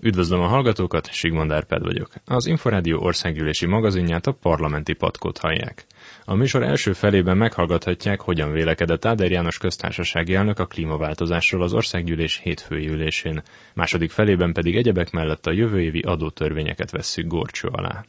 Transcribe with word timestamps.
Üdvözlöm 0.00 0.40
a 0.40 0.46
hallgatókat, 0.46 1.12
Sigmond 1.12 1.52
Árpád 1.52 1.82
vagyok. 1.82 2.08
Az 2.24 2.46
Inforádió 2.46 3.00
országgyűlési 3.00 3.66
magazinját 3.66 4.26
a 4.26 4.32
parlamenti 4.32 4.92
patkót 4.92 5.38
hallják. 5.38 5.86
A 6.24 6.34
műsor 6.34 6.62
első 6.62 6.92
felében 6.92 7.36
meghallgathatják, 7.36 8.20
hogyan 8.20 8.52
vélekedett 8.52 9.04
Áder 9.04 9.30
János 9.30 9.58
köztársasági 9.58 10.34
elnök 10.34 10.58
a 10.58 10.66
klímaváltozásról 10.66 11.62
az 11.62 11.72
országgyűlés 11.72 12.40
hétfői 12.42 12.88
ülésén. 12.88 13.42
Második 13.74 14.10
felében 14.10 14.52
pedig 14.52 14.76
egyebek 14.76 15.10
mellett 15.10 15.46
a 15.46 15.52
jövő 15.52 15.80
évi 15.80 16.00
adótörvényeket 16.00 16.90
vesszük 16.90 17.26
górcső 17.26 17.68
alá. 17.68 18.04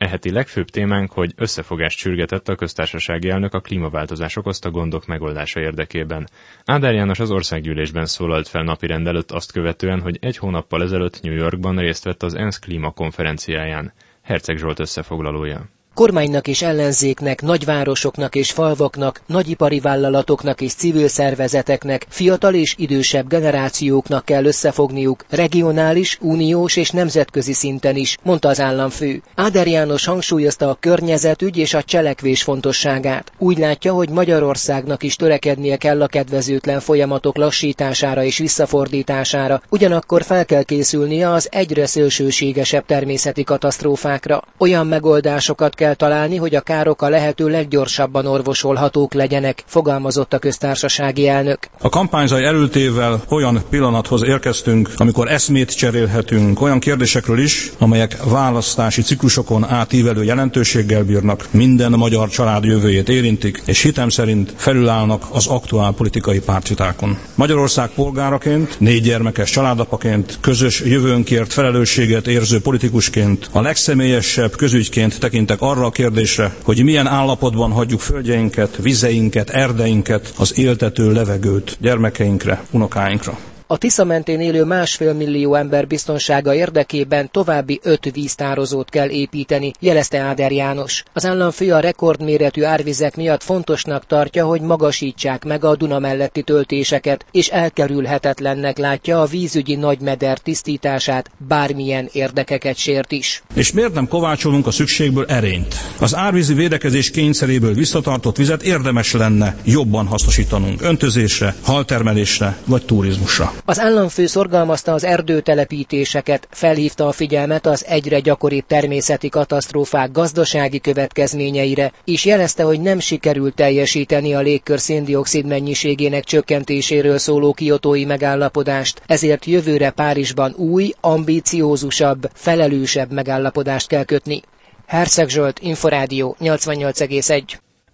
Eheti 0.00 0.30
legfőbb 0.32 0.68
témánk, 0.68 1.12
hogy 1.12 1.32
összefogást 1.36 1.98
sürgetett 1.98 2.48
a 2.48 2.54
köztársasági 2.54 3.28
elnök 3.28 3.54
a 3.54 3.60
klímaváltozás 3.60 4.36
okozta 4.36 4.70
gondok 4.70 5.06
megoldása 5.06 5.60
érdekében. 5.60 6.28
Áder 6.64 6.94
János 6.94 7.18
az 7.18 7.30
országgyűlésben 7.30 8.06
szólalt 8.06 8.48
fel 8.48 8.62
napi 8.62 8.86
rendelőtt 8.86 9.30
azt 9.30 9.52
követően, 9.52 10.00
hogy 10.00 10.18
egy 10.20 10.36
hónappal 10.36 10.82
ezelőtt 10.82 11.20
New 11.22 11.34
Yorkban 11.34 11.76
részt 11.78 12.04
vett 12.04 12.22
az 12.22 12.34
ENSZ 12.34 12.58
klímakonferenciáján. 12.58 13.92
Herceg 14.22 14.56
Zsolt 14.58 14.78
összefoglalója. 14.78 15.68
Kormánynak 16.00 16.48
és 16.48 16.62
ellenzéknek, 16.62 17.42
nagyvárosoknak 17.42 18.34
és 18.34 18.50
falvaknak, 18.50 19.20
nagyipari 19.26 19.80
vállalatoknak 19.80 20.60
és 20.60 20.74
civil 20.74 21.08
szervezeteknek, 21.08 22.06
fiatal 22.08 22.54
és 22.54 22.74
idősebb 22.78 23.28
generációknak 23.28 24.24
kell 24.24 24.44
összefogniuk, 24.44 25.24
regionális, 25.30 26.18
uniós 26.20 26.76
és 26.76 26.90
nemzetközi 26.90 27.52
szinten 27.52 27.96
is, 27.96 28.16
mondta 28.22 28.48
az 28.48 28.60
államfő. 28.60 29.22
Áder 29.34 29.66
János 29.66 30.04
hangsúlyozta 30.04 30.68
a 30.68 30.76
környezetügy 30.80 31.56
és 31.56 31.74
a 31.74 31.82
cselekvés 31.82 32.42
fontosságát. 32.42 33.32
Úgy 33.38 33.58
látja, 33.58 33.92
hogy 33.92 34.08
Magyarországnak 34.08 35.02
is 35.02 35.16
törekednie 35.16 35.76
kell 35.76 36.02
a 36.02 36.06
kedvezőtlen 36.06 36.80
folyamatok 36.80 37.36
lassítására 37.36 38.24
és 38.24 38.38
visszafordítására, 38.38 39.62
ugyanakkor 39.68 40.22
fel 40.22 40.44
kell 40.44 40.62
készülnie 40.62 41.30
az 41.32 41.48
egyre 41.50 41.86
szélsőségesebb 41.86 42.86
természeti 42.86 43.44
katasztrófákra. 43.44 44.42
Olyan 44.58 44.86
megoldásokat 44.86 45.74
kell 45.74 45.88
találni, 45.94 46.36
hogy 46.36 46.54
a 46.54 46.60
károk 46.60 47.02
a 47.02 47.08
lehető 47.08 47.48
leggyorsabban 47.48 48.26
orvosolhatók 48.26 49.14
legyenek, 49.14 49.62
fogalmazott 49.66 50.32
a 50.32 50.38
köztársasági 50.38 51.28
elnök. 51.28 51.58
A 51.80 51.88
kampányzaj 51.88 52.44
előtével 52.44 53.22
olyan 53.28 53.62
pillanathoz 53.70 54.22
érkeztünk, 54.24 54.90
amikor 54.96 55.28
eszmét 55.30 55.76
cserélhetünk 55.76 56.60
olyan 56.60 56.78
kérdésekről 56.78 57.38
is, 57.38 57.72
amelyek 57.78 58.16
választási 58.24 59.02
ciklusokon 59.02 59.64
átívelő 59.68 60.24
jelentőséggel 60.24 61.04
bírnak, 61.04 61.46
minden 61.50 61.92
magyar 61.92 62.28
család 62.28 62.64
jövőjét 62.64 63.08
érintik, 63.08 63.62
és 63.66 63.82
hitem 63.82 64.08
szerint 64.08 64.52
felülállnak 64.56 65.24
az 65.32 65.46
aktuál 65.46 65.92
politikai 65.92 66.40
pártvitákon. 66.40 67.18
Magyarország 67.34 67.88
polgáraként, 67.88 68.80
négy 68.80 69.02
gyermekes 69.02 69.50
családapaként, 69.50 70.38
közös 70.40 70.80
jövőnkért 70.80 71.52
felelősséget 71.52 72.26
érző 72.26 72.60
politikusként, 72.60 73.48
a 73.52 73.60
legszemélyesebb 73.60 74.56
közügyként 74.56 75.20
tekintek 75.20 75.60
arra 75.60 75.79
a 75.84 75.90
kérdésre, 75.90 76.54
hogy 76.62 76.84
milyen 76.84 77.06
állapotban 77.06 77.70
hagyjuk 77.70 78.00
földjeinket, 78.00 78.76
vizeinket, 78.82 79.50
erdeinket, 79.50 80.32
az 80.38 80.58
éltető 80.58 81.12
levegőt 81.12 81.76
gyermekeinkre, 81.80 82.62
unokáinkra. 82.70 83.38
A 83.72 83.78
Tisza 83.78 84.04
mentén 84.04 84.40
élő 84.40 84.64
másfél 84.64 85.12
millió 85.12 85.54
ember 85.54 85.86
biztonsága 85.86 86.54
érdekében 86.54 87.30
további 87.30 87.80
öt 87.82 88.10
víztározót 88.12 88.88
kell 88.88 89.08
építeni, 89.08 89.72
jelezte 89.80 90.18
Áder 90.18 90.52
János. 90.52 91.02
Az 91.12 91.26
államfő 91.26 91.72
a 91.72 91.80
rekordméretű 91.80 92.62
árvizek 92.62 93.16
miatt 93.16 93.42
fontosnak 93.42 94.06
tartja, 94.06 94.46
hogy 94.46 94.60
magasítsák 94.60 95.44
meg 95.44 95.64
a 95.64 95.76
Duna 95.76 95.98
melletti 95.98 96.42
töltéseket, 96.42 97.24
és 97.30 97.48
elkerülhetetlennek 97.48 98.78
látja 98.78 99.20
a 99.20 99.26
vízügyi 99.26 99.74
nagymeder 99.74 100.38
tisztítását, 100.38 101.30
bármilyen 101.48 102.08
érdekeket 102.12 102.76
sért 102.76 103.12
is. 103.12 103.42
És 103.54 103.72
miért 103.72 103.94
nem 103.94 104.08
kovácsolunk 104.08 104.66
a 104.66 104.70
szükségből 104.70 105.24
erényt? 105.26 105.74
Az 105.98 106.16
árvízi 106.16 106.54
védekezés 106.54 107.10
kényszeréből 107.10 107.74
visszatartott 107.74 108.36
vizet 108.36 108.62
érdemes 108.62 109.12
lenne 109.12 109.56
jobban 109.64 110.06
hasznosítanunk 110.06 110.82
öntözésre, 110.82 111.54
haltermelésre 111.62 112.58
vagy 112.64 112.84
turizmusra. 112.84 113.52
Az 113.64 113.78
államfő 113.80 114.26
szorgalmazta 114.26 114.92
az 114.92 115.04
erdőtelepítéseket, 115.04 116.48
felhívta 116.50 117.06
a 117.06 117.12
figyelmet 117.12 117.66
az 117.66 117.84
egyre 117.86 118.20
gyakoribb 118.20 118.66
természeti 118.66 119.28
katasztrófák 119.28 120.10
gazdasági 120.12 120.80
következményeire, 120.80 121.92
és 122.04 122.24
jelezte, 122.24 122.62
hogy 122.62 122.80
nem 122.80 122.98
sikerült 122.98 123.54
teljesíteni 123.54 124.34
a 124.34 124.40
légkör 124.40 124.80
széndiokszid 124.80 125.46
mennyiségének 125.46 126.24
csökkentéséről 126.24 127.18
szóló 127.18 127.52
kiotói 127.52 128.04
megállapodást, 128.04 129.02
ezért 129.06 129.44
jövőre 129.44 129.90
Párizsban 129.90 130.54
új, 130.56 130.92
ambíciózusabb, 131.00 132.30
felelősebb 132.34 133.12
megállapodást 133.12 133.86
kell 133.88 134.04
kötni. 134.04 134.42
Herceg 134.86 135.28
Zsolt, 135.28 135.58
Inforádió 135.58 136.36
88,1 136.40 137.42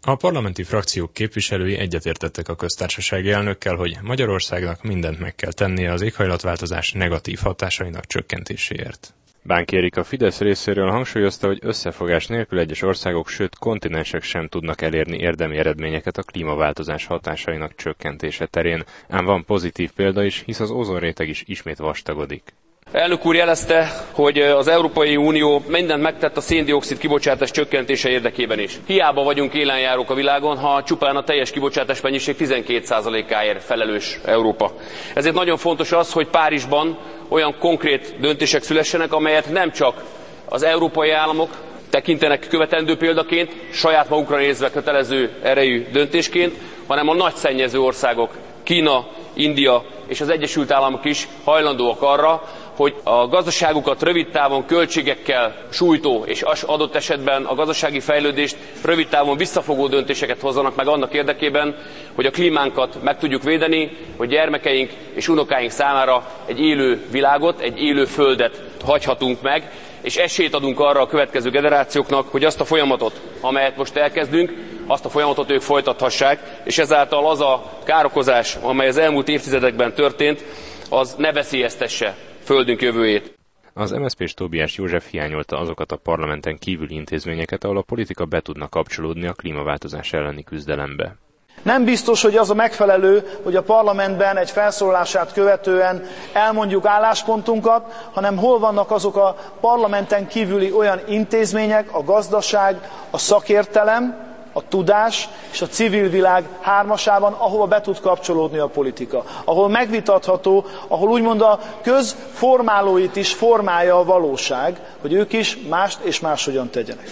a 0.02 0.14
parlamenti 0.16 0.62
frakciók 0.62 1.12
képviselői 1.12 1.76
egyetértettek 1.78 2.48
a 2.48 2.54
köztársasági 2.56 3.30
elnökkel, 3.30 3.74
hogy 3.74 3.98
Magyarországnak 4.02 4.82
mindent 4.82 5.18
meg 5.18 5.34
kell 5.34 5.52
tennie 5.52 5.92
az 5.92 6.02
éghajlatváltozás 6.02 6.92
negatív 6.92 7.38
hatásainak 7.38 8.06
csökkentéséért. 8.06 9.14
Bánki 9.42 9.76
Erika 9.76 10.04
Fidesz 10.04 10.38
részéről 10.40 10.90
hangsúlyozta, 10.90 11.46
hogy 11.46 11.58
összefogás 11.62 12.26
nélkül 12.26 12.58
egyes 12.58 12.82
országok, 12.82 13.28
sőt 13.28 13.58
kontinensek 13.58 14.22
sem 14.22 14.48
tudnak 14.48 14.80
elérni 14.80 15.18
érdemi 15.18 15.56
eredményeket 15.56 16.18
a 16.18 16.22
klímaváltozás 16.22 17.06
hatásainak 17.06 17.74
csökkentése 17.74 18.46
terén, 18.46 18.84
ám 19.08 19.24
van 19.24 19.44
pozitív 19.44 19.90
példa 19.92 20.24
is, 20.24 20.42
hisz 20.46 20.60
az 20.60 20.70
ozonréteg 20.70 21.28
is 21.28 21.42
ismét 21.46 21.78
vastagodik. 21.78 22.54
Elnök 22.92 23.26
úr 23.26 23.34
jelezte, 23.34 24.04
hogy 24.12 24.38
az 24.38 24.68
Európai 24.68 25.16
Unió 25.16 25.62
mindent 25.66 26.02
megtett 26.02 26.36
a 26.36 26.40
széndiokszid 26.40 26.98
kibocsátás 26.98 27.50
csökkentése 27.50 28.08
érdekében 28.08 28.58
is. 28.58 28.78
Hiába 28.86 29.22
vagyunk 29.22 29.54
élenjárók 29.54 30.10
a 30.10 30.14
világon, 30.14 30.58
ha 30.58 30.82
csupán 30.82 31.16
a 31.16 31.24
teljes 31.24 31.50
kibocsátás 31.50 32.00
mennyiség 32.00 32.36
12%-áért 32.38 33.62
felelős 33.62 34.20
Európa. 34.24 34.72
Ezért 35.14 35.34
nagyon 35.34 35.56
fontos 35.56 35.92
az, 35.92 36.12
hogy 36.12 36.26
Párizsban 36.28 36.98
olyan 37.28 37.56
konkrét 37.58 38.14
döntések 38.20 38.62
szülessenek, 38.62 39.12
amelyet 39.12 39.50
nem 39.52 39.72
csak 39.72 40.04
az 40.48 40.62
európai 40.62 41.10
államok 41.10 41.50
tekintenek 41.90 42.46
követendő 42.48 42.96
példaként, 42.96 43.52
saját 43.72 44.08
magukra 44.08 44.36
nézve 44.36 44.70
kötelező 44.70 45.30
erejű 45.42 45.86
döntésként, 45.92 46.54
hanem 46.86 47.08
a 47.08 47.14
nagy 47.14 47.34
szennyező 47.34 47.80
országok, 47.80 48.30
Kína, 48.62 49.06
India 49.34 49.84
és 50.06 50.20
az 50.20 50.28
Egyesült 50.28 50.70
Államok 50.70 51.04
is 51.04 51.28
hajlandóak 51.44 52.02
arra, 52.02 52.42
hogy 52.76 52.94
a 53.02 53.26
gazdaságukat 53.28 54.02
rövid 54.02 54.28
távon 54.28 54.66
költségekkel 54.66 55.56
sújtó 55.70 56.24
és 56.26 56.42
adott 56.66 56.94
esetben 56.94 57.44
a 57.44 57.54
gazdasági 57.54 58.00
fejlődést 58.00 58.56
rövid 58.84 59.08
távon 59.08 59.36
visszafogó 59.36 59.86
döntéseket 59.88 60.40
hozzanak 60.40 60.76
meg 60.76 60.88
annak 60.88 61.14
érdekében, 61.14 61.76
hogy 62.14 62.26
a 62.26 62.30
klímánkat 62.30 63.02
meg 63.02 63.18
tudjuk 63.18 63.42
védeni, 63.42 63.96
hogy 64.16 64.28
gyermekeink 64.28 64.90
és 65.14 65.28
unokáink 65.28 65.70
számára 65.70 66.30
egy 66.46 66.60
élő 66.60 67.00
világot, 67.10 67.60
egy 67.60 67.82
élő 67.82 68.04
földet 68.04 68.62
hagyhatunk 68.84 69.42
meg, 69.42 69.70
és 70.00 70.16
esélyt 70.16 70.54
adunk 70.54 70.80
arra 70.80 71.00
a 71.00 71.06
következő 71.06 71.50
generációknak, 71.50 72.28
hogy 72.28 72.44
azt 72.44 72.60
a 72.60 72.64
folyamatot, 72.64 73.20
amelyet 73.40 73.76
most 73.76 73.96
elkezdünk, 73.96 74.52
azt 74.86 75.04
a 75.04 75.08
folyamatot 75.08 75.50
ők 75.50 75.60
folytathassák, 75.60 76.60
és 76.64 76.78
ezáltal 76.78 77.26
az 77.30 77.40
a 77.40 77.72
károkozás, 77.84 78.56
amely 78.62 78.88
az 78.88 78.96
elmúlt 78.96 79.28
évtizedekben 79.28 79.94
történt, 79.94 80.44
az 80.90 81.14
ne 81.18 81.32
veszélyeztesse 81.32 82.16
földünk 82.46 82.82
jövőjét. 82.82 83.38
Az 83.74 83.90
MSZP-s 83.90 84.34
Tóbiás 84.34 84.76
József 84.76 85.10
hiányolta 85.10 85.58
azokat 85.58 85.92
a 85.92 85.96
parlamenten 85.96 86.58
kívüli 86.58 86.94
intézményeket, 86.94 87.64
ahol 87.64 87.76
a 87.76 87.82
politika 87.82 88.24
be 88.24 88.40
tudna 88.40 88.68
kapcsolódni 88.68 89.26
a 89.26 89.32
klímaváltozás 89.32 90.12
elleni 90.12 90.42
küzdelembe. 90.44 91.16
Nem 91.62 91.84
biztos, 91.84 92.22
hogy 92.22 92.36
az 92.36 92.50
a 92.50 92.54
megfelelő, 92.54 93.22
hogy 93.42 93.56
a 93.56 93.62
parlamentben 93.62 94.36
egy 94.36 94.50
felszólását 94.50 95.32
követően 95.32 96.04
elmondjuk 96.32 96.86
álláspontunkat, 96.86 98.08
hanem 98.12 98.36
hol 98.36 98.58
vannak 98.58 98.90
azok 98.90 99.16
a 99.16 99.36
parlamenten 99.60 100.26
kívüli 100.28 100.72
olyan 100.72 101.00
intézmények, 101.08 101.94
a 101.94 102.02
gazdaság, 102.02 102.90
a 103.10 103.18
szakértelem, 103.18 104.25
a 104.56 104.62
tudás 104.68 105.28
és 105.52 105.62
a 105.62 105.66
civil 105.66 106.08
világ 106.08 106.44
hármasában, 106.60 107.32
ahova 107.32 107.66
be 107.66 107.80
tud 107.80 108.00
kapcsolódni 108.00 108.58
a 108.58 108.66
politika. 108.66 109.24
Ahol 109.44 109.68
megvitatható, 109.68 110.64
ahol 110.88 111.08
úgymond 111.08 111.40
a 111.40 111.58
közformálóit 111.82 113.16
is 113.16 113.32
formálja 113.32 113.98
a 113.98 114.04
valóság, 114.04 114.80
hogy 115.00 115.12
ők 115.12 115.32
is 115.32 115.58
mást 115.68 115.98
és 116.02 116.20
máshogyan 116.20 116.70
tegyenek. 116.70 117.08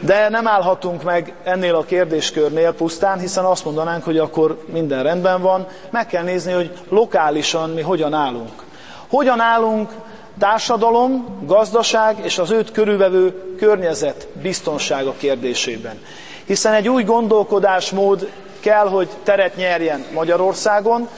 De 0.00 0.28
nem 0.28 0.46
állhatunk 0.46 1.02
meg 1.02 1.34
ennél 1.44 1.74
a 1.74 1.84
kérdéskörnél 1.84 2.72
pusztán, 2.74 3.18
hiszen 3.18 3.44
azt 3.44 3.64
mondanánk, 3.64 4.04
hogy 4.04 4.18
akkor 4.18 4.64
minden 4.72 5.02
rendben 5.02 5.42
van. 5.42 5.66
Meg 5.90 6.06
kell 6.06 6.22
nézni, 6.24 6.52
hogy 6.52 6.70
lokálisan 6.88 7.70
mi 7.70 7.80
hogyan 7.82 8.12
állunk. 8.14 8.62
Hogyan 9.08 9.40
állunk 9.40 9.90
társadalom, 10.38 11.38
gazdaság 11.46 12.16
és 12.24 12.38
az 12.38 12.50
őt 12.50 12.70
körülvevő 12.72 13.54
környezet 13.58 14.28
biztonsága 14.42 15.14
kérdésében 15.18 15.98
hiszen 16.46 16.72
egy 16.72 16.88
új 16.88 17.02
gondolkodásmód 17.02 18.30
kell, 18.60 18.88
hogy 18.88 19.08
teret 19.24 19.56
nyerjen 19.56 20.04
Magyarországon, 20.12 21.08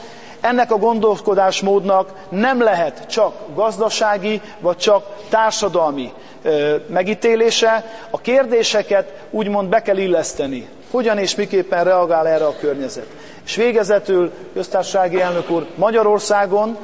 Ennek 0.41 0.71
a 0.71 0.77
gondolkodásmódnak 0.77 2.13
nem 2.29 2.61
lehet 2.61 3.05
csak 3.07 3.33
gazdasági, 3.55 4.41
vagy 4.59 4.77
csak 4.77 5.05
társadalmi 5.29 6.13
megítélése. 6.87 7.85
A 8.09 8.21
kérdéseket 8.21 9.13
úgymond 9.29 9.69
be 9.69 9.81
kell 9.81 9.97
illeszteni. 9.97 10.67
Hogyan 10.91 11.17
és 11.17 11.35
miképpen 11.35 11.83
reagál 11.83 12.27
erre 12.27 12.45
a 12.45 12.55
környezet. 12.59 13.07
És 13.45 13.55
végezetül, 13.55 14.31
köztársasági 14.53 15.21
elnök 15.21 15.49
úr, 15.49 15.67
Magyarországon 15.75 16.77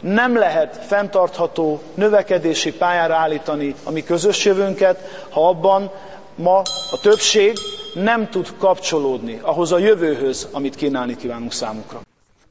nem 0.00 0.36
lehet 0.38 0.78
fenntartható 0.86 1.80
növekedési 1.94 2.72
pályára 2.72 3.14
állítani 3.14 3.74
a 3.84 3.90
mi 3.90 4.02
közös 4.04 4.44
jövőnket, 4.44 5.26
ha 5.30 5.48
abban 5.48 5.90
ma 6.34 6.58
a 6.90 6.98
többség 7.00 7.73
nem 7.94 8.28
tud 8.28 8.52
kapcsolódni 8.58 9.38
ahhoz 9.42 9.72
a 9.72 9.78
jövőhöz, 9.78 10.48
amit 10.52 10.74
kínálni 10.74 11.16
kívánunk 11.16 11.52
számukra. 11.52 12.00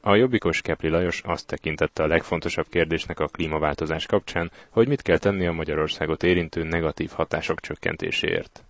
A 0.00 0.14
jobbikos 0.14 0.60
Kepli 0.60 0.88
Lajos 0.88 1.22
azt 1.24 1.46
tekintette 1.46 2.02
a 2.02 2.06
legfontosabb 2.06 2.66
kérdésnek 2.70 3.20
a 3.20 3.26
klímaváltozás 3.26 4.06
kapcsán, 4.06 4.50
hogy 4.70 4.88
mit 4.88 5.02
kell 5.02 5.18
tenni 5.18 5.46
a 5.46 5.52
Magyarországot 5.52 6.22
érintő 6.22 6.62
negatív 6.62 7.10
hatások 7.14 7.60
csökkentéséért. 7.60 8.62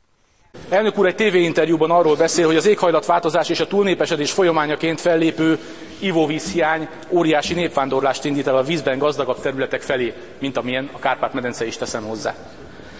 Elnök 0.69 0.99
úr 0.99 1.07
egy 1.07 1.15
tévéinterjúban 1.15 1.91
arról 1.91 2.17
beszél, 2.17 2.47
hogy 2.47 2.57
az 2.57 2.67
éghajlatváltozás 2.67 3.49
és 3.49 3.61
a 3.61 3.67
túlnépesedés 3.67 4.33
folyamányaként 4.33 5.01
fellépő 5.01 5.59
ivóvízhiány 5.99 6.89
óriási 7.09 7.55
népvándorlást 7.55 8.25
indít 8.25 8.47
el 8.47 8.57
a 8.57 8.63
vízben 8.63 8.99
gazdagabb 8.99 9.41
területek 9.41 9.83
felé, 9.83 10.13
mint 10.39 10.57
amilyen 10.57 10.91
a 10.93 10.99
Kárpát-medence 10.99 11.67
is 11.67 11.77
teszem 11.77 12.05
hozzá. 12.05 12.35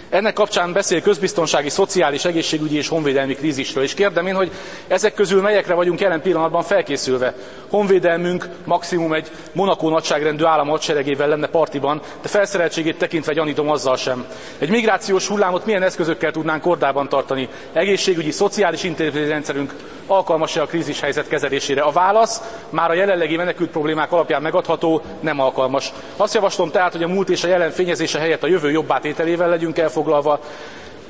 Ennek 0.09 0.33
kapcsán 0.33 0.73
beszél 0.73 1.01
közbiztonsági, 1.01 1.69
szociális, 1.69 2.25
egészségügyi 2.25 2.77
és 2.77 2.87
honvédelmi 2.87 3.35
krízisről, 3.35 3.83
és 3.83 3.93
kérdem 3.93 4.27
én, 4.27 4.35
hogy 4.35 4.51
ezek 4.87 5.13
közül 5.13 5.41
melyekre 5.41 5.73
vagyunk 5.73 5.99
jelen 5.99 6.21
pillanatban 6.21 6.63
felkészülve. 6.63 7.33
Honvédelmünk 7.69 8.49
maximum 8.65 9.13
egy 9.13 9.31
Monaco 9.53 9.89
nagyságrendű 9.89 10.43
állam 10.43 10.67
hadseregével 10.67 11.27
lenne 11.27 11.47
partiban, 11.47 12.01
de 12.21 12.27
felszereltségét 12.27 12.97
tekintve 12.97 13.33
gyanítom 13.33 13.69
azzal 13.69 13.97
sem. 13.97 14.25
Egy 14.57 14.69
migrációs 14.69 15.27
hullámot 15.27 15.65
milyen 15.65 15.83
eszközökkel 15.83 16.31
tudnánk 16.31 16.61
kordában 16.61 17.09
tartani? 17.09 17.49
Egészségügyi, 17.73 18.31
szociális 18.31 18.83
intézményrendszerünk 18.83 19.73
alkalmas-e 20.07 20.61
a 20.61 20.65
krízishelyzet 20.65 21.27
kezelésére? 21.27 21.81
A 21.81 21.91
válasz 21.91 22.41
már 22.69 22.89
a 22.89 22.93
jelenlegi 22.93 23.35
menekült 23.35 23.69
problémák 23.69 24.11
alapján 24.11 24.41
megadható, 24.41 25.01
nem 25.19 25.39
alkalmas. 25.39 25.91
Azt 26.17 26.33
javaslom 26.33 26.71
tehát, 26.71 26.91
hogy 26.91 27.03
a 27.03 27.07
múlt 27.07 27.29
és 27.29 27.43
a 27.43 27.47
jelen 27.47 27.71
fényezése 27.71 28.19
helyett 28.19 28.43
a 28.43 28.47
jövő 28.47 28.71
jobb 28.71 28.91
átételével 28.91 29.49
legyünk 29.49 29.77
elfoglalva, 29.77 30.39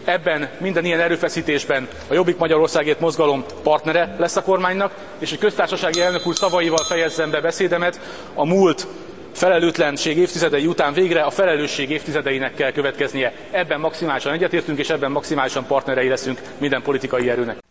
ebben 0.06 0.50
minden 0.60 0.86
ilyen 0.86 1.00
erőfeszítésben 1.00 1.88
a 2.10 2.14
Jobbik 2.14 2.38
Magyarországért 2.38 3.00
mozgalom 3.00 3.44
partnere 3.64 4.16
lesz 4.20 4.36
a 4.36 4.42
kormánynak, 4.42 4.92
és 5.20 5.32
egy 5.32 5.40
köztársasági 5.40 6.02
elnök 6.02 6.28
úr 6.28 6.36
szavaival 6.36 6.84
fejezzem 6.84 7.32
be 7.32 7.42
beszédemet, 7.42 8.00
a 8.34 8.46
múlt 8.46 8.88
felelőtlenség 9.34 10.18
évtizedei 10.18 10.66
után 10.66 10.94
végre 10.94 11.22
a 11.22 11.30
felelősség 11.30 11.90
évtizedeinek 11.90 12.54
kell 12.56 12.72
következnie. 12.72 13.34
Ebben 13.52 13.80
maximálisan 13.80 14.34
egyetértünk, 14.34 14.80
és 14.80 14.90
ebben 14.90 15.12
maximálisan 15.12 15.66
partnerei 15.66 16.08
leszünk 16.08 16.42
minden 16.58 16.82
politikai 16.82 17.30
erőnek. 17.30 17.65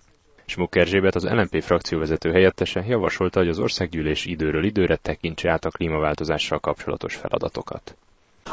Smuk 0.47 0.77
Erzsébet, 0.77 1.15
az 1.15 1.25
LNP 1.25 1.63
frakcióvezető 1.63 2.33
helyettese 2.33 2.85
javasolta, 2.87 3.39
hogy 3.39 3.49
az 3.49 3.59
országgyűlés 3.59 4.25
időről 4.25 4.65
időre 4.65 4.97
tekintse 4.97 5.51
át 5.51 5.65
a 5.65 5.71
klímaváltozással 5.71 6.59
kapcsolatos 6.59 7.15
feladatokat. 7.15 7.97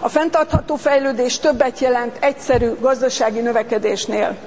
A 0.01 0.07
fenntartható 0.09 0.75
fejlődés 0.75 1.39
többet 1.39 1.79
jelent 1.79 2.17
egyszerű 2.21 2.69
gazdasági 2.79 3.39
növekedésnél. 3.39 4.37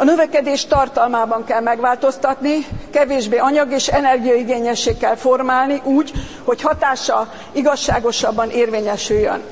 A 0.00 0.04
növekedés 0.04 0.64
tartalmában 0.66 1.44
kell 1.44 1.60
megváltoztatni, 1.60 2.66
kevésbé 2.92 3.36
anyag 3.36 3.72
és 3.72 3.88
energiaigényessé 3.88 4.96
kell 4.96 5.14
formálni 5.16 5.80
úgy, 5.84 6.12
hogy 6.44 6.60
hatása 6.62 7.32
igazságosabban 7.52 8.50
érvényesüljön. 8.50 9.42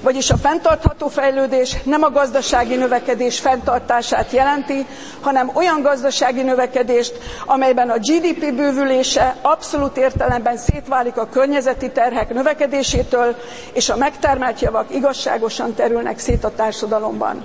Vagyis 0.00 0.30
a 0.30 0.36
fenntartható 0.36 1.08
fejlődés 1.08 1.76
nem 1.84 2.02
a 2.02 2.10
gazdasági 2.10 2.74
növekedés 2.74 3.38
fenntartását 3.40 4.30
jelenti, 4.32 4.86
hanem 5.20 5.50
olyan 5.54 5.82
gazdasági 5.82 6.42
növekedést, 6.42 7.18
amelyben 7.46 7.90
a 7.90 7.98
GDP 7.98 8.54
bővülése 8.54 9.36
abszolút 9.42 9.96
értelemben 9.96 10.56
szétválik 10.56 11.16
a 11.16 11.28
környezeti 11.28 11.90
terhek 11.90 12.34
növekedésétől, 12.34 13.36
és 13.72 13.88
a 13.88 13.96
megtermelt 13.96 14.60
javak 14.60 14.94
igazságosan 14.94 15.74
terülnek 15.74 16.18
szét 16.18 16.44
a 16.44 16.54
társadalomban. 16.54 17.44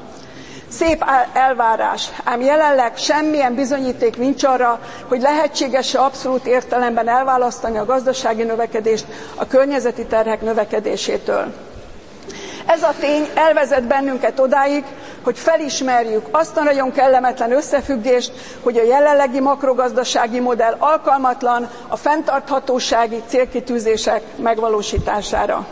Szép 0.72 1.04
elvárás, 1.34 2.10
ám 2.24 2.42
jelenleg 2.42 2.98
semmilyen 2.98 3.56
bizonyíték 3.56 4.18
nincs 4.18 4.44
arra, 4.44 4.80
hogy 5.08 5.22
lehetséges-e 5.22 6.02
abszolút 6.04 6.46
értelemben 6.46 7.08
elválasztani 7.08 7.78
a 7.78 7.86
gazdasági 7.86 8.44
növekedést 8.44 9.06
a 9.36 9.48
környezeti 9.48 10.06
terhek 10.06 10.42
növekedésétől. 10.42 11.54
Ez 12.66 12.84
a 12.84 12.94
tény 13.00 13.28
elvezet 13.34 13.84
bennünket 13.84 14.40
odáig, 14.40 14.84
hogy 15.24 15.38
felismerjük 15.38 16.26
azt 16.32 16.58
a 16.58 16.64
nagyon 16.64 16.92
kellemetlen 16.92 17.52
összefüggést, 17.52 18.32
hogy 18.64 18.78
a 18.78 18.84
jelenlegi 18.84 19.40
makrogazdasági 19.40 20.40
modell 20.40 20.76
alkalmatlan 20.80 21.70
a 21.88 21.96
fenntarthatósági 21.96 23.24
célkitűzések 23.28 24.22
megvalósítására. 24.36 25.68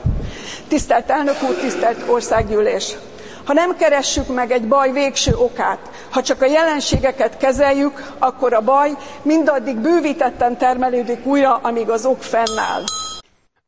Tisztelt 0.68 1.10
elnök 1.10 1.36
úr, 1.48 1.56
tisztelt 1.56 2.04
országgyűlés! 2.08 2.96
Ha 3.50 3.56
nem 3.56 3.76
keressük 3.76 4.34
meg 4.34 4.52
egy 4.52 4.68
baj 4.68 4.92
végső 4.92 5.34
okát, 5.36 6.08
ha 6.12 6.22
csak 6.22 6.42
a 6.42 6.46
jelenségeket 6.46 7.38
kezeljük, 7.38 8.14
akkor 8.20 8.54
a 8.54 8.62
baj 8.62 8.90
mindaddig 9.22 9.78
bővítetten 9.78 10.58
termelődik 10.58 11.26
újra, 11.26 11.56
amíg 11.56 11.90
az 11.90 12.06
ok 12.06 12.22
fennáll. 12.22 12.84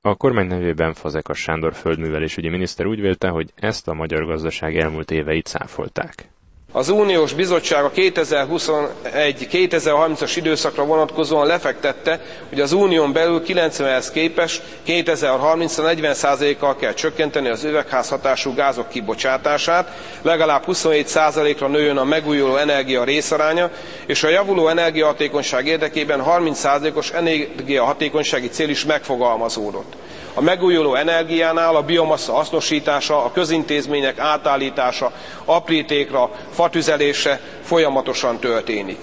A 0.01 0.15
kormány 0.15 0.47
nevében 0.47 0.93
Fazekas 0.93 1.39
Sándor 1.39 1.73
földművelésügyi 1.73 2.49
miniszter 2.49 2.85
úgy 2.85 3.01
vélte, 3.01 3.27
hogy 3.27 3.53
ezt 3.55 3.87
a 3.87 3.93
magyar 3.93 4.25
gazdaság 4.25 4.77
elmúlt 4.77 5.11
éveit 5.11 5.47
száfolták. 5.47 6.30
Az 6.73 6.89
Uniós 6.89 7.33
Bizottság 7.33 7.83
a 7.83 7.91
2021-2030-as 7.91 10.31
időszakra 10.35 10.83
vonatkozóan 10.85 11.47
lefektette, 11.47 12.19
hogy 12.49 12.61
az 12.61 12.71
Unión 12.71 13.13
belül 13.13 13.41
90-hez 13.47 14.07
képest 14.13 14.61
2030-ra 14.87 16.15
40%-kal 16.17 16.75
kell 16.75 16.93
csökkenteni 16.93 17.49
az 17.49 17.63
üvegházhatású 17.63 18.53
gázok 18.53 18.89
kibocsátását, 18.89 19.91
legalább 20.21 20.63
27%-ra 20.67 21.67
nőjön 21.67 21.97
a 21.97 22.03
megújuló 22.03 22.55
energia 22.55 23.03
részaránya, 23.03 23.69
és 24.05 24.23
a 24.23 24.29
javuló 24.29 24.67
energiahatékonyság 24.67 25.67
érdekében 25.67 26.23
30%-os 26.27 27.11
energiahatékonysági 27.11 28.47
cél 28.49 28.69
is 28.69 28.85
megfogalmazódott 28.85 29.93
a 30.33 30.41
megújuló 30.41 30.95
energiánál 30.95 31.75
a 31.75 31.81
biomassa 31.81 32.33
hasznosítása, 32.33 33.23
a 33.23 33.31
közintézmények 33.31 34.19
átállítása, 34.19 35.11
aprítékra, 35.45 36.29
fatüzelése 36.51 37.39
folyamatosan 37.63 38.39
történik. 38.39 38.97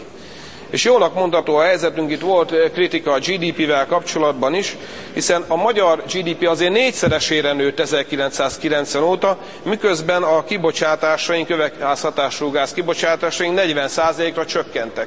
És 0.70 0.85
jónak 0.85 1.14
mondható 1.14 1.56
a 1.56 1.62
helyzetünk, 1.62 2.11
itt 2.11 2.20
volt 2.20 2.70
kritika 2.73 3.12
a 3.12 3.18
GDP-vel 3.18 3.87
kapcsolatban 3.87 4.54
is, 4.54 4.76
hiszen 5.14 5.44
a 5.49 5.56
magyar 5.56 6.02
GDP 6.12 6.47
azért 6.49 6.73
négyszeresére 6.73 7.52
nőtt 7.52 7.80
1990 7.80 9.02
óta, 9.02 9.38
miközben 9.62 10.23
a 10.23 10.44
kibocsátásaink, 10.44 11.50
üvegházhatású 11.50 12.50
gáz 12.50 12.73
kibocsátásaink 12.73 13.61
40%-ra 13.62 14.47
csökkentek 14.47 15.06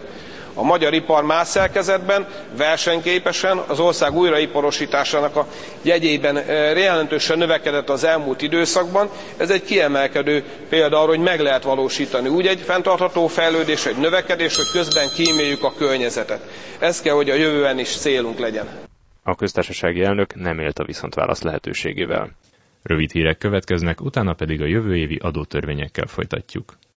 a 0.53 0.63
magyar 0.63 0.93
ipar 0.93 1.23
más 1.23 1.47
szerkezetben, 1.47 2.27
versenyképesen, 2.57 3.57
az 3.67 3.79
ország 3.79 4.13
újraiparosításának 4.15 5.35
a 5.35 5.47
jegyében 5.81 6.35
jelentősen 6.77 7.37
növekedett 7.37 7.89
az 7.89 8.03
elmúlt 8.03 8.41
időszakban. 8.41 9.09
Ez 9.37 9.49
egy 9.49 9.63
kiemelkedő 9.63 10.43
példa 10.69 10.99
arra, 11.01 11.09
hogy 11.09 11.19
meg 11.19 11.39
lehet 11.39 11.63
valósítani 11.63 12.27
úgy 12.29 12.47
egy 12.47 12.59
fenntartható 12.59 13.27
fejlődés, 13.27 13.85
egy 13.85 13.97
növekedés, 13.97 14.55
hogy 14.55 14.69
közben 14.71 15.07
kíméljük 15.15 15.63
a 15.63 15.73
környezetet. 15.77 16.41
Ez 16.79 17.01
kell, 17.01 17.13
hogy 17.15 17.29
a 17.29 17.35
jövőben 17.35 17.79
is 17.79 17.97
célunk 17.97 18.39
legyen. 18.39 18.67
A 19.23 19.35
köztársasági 19.35 20.03
elnök 20.03 20.35
nem 20.35 20.59
élt 20.59 20.79
a 20.79 20.83
viszontválasz 20.83 21.41
lehetőségével. 21.41 22.29
Rövid 22.83 23.11
hírek 23.11 23.37
következnek, 23.37 24.01
utána 24.01 24.33
pedig 24.33 24.61
a 24.61 24.65
jövő 24.65 24.95
évi 24.95 25.19
adótörvényekkel 25.21 26.07
folytatjuk. 26.07 26.77